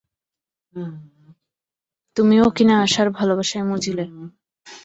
তুমিও 2.17 2.45
কিনা 2.55 2.75
আশার 2.85 3.07
ভালোবাসায় 3.17 3.65
মজিলে। 3.71 4.05